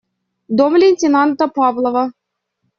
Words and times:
Дом 0.61 0.73
лейтенанта 0.85 1.45
Павлова. 1.59 2.05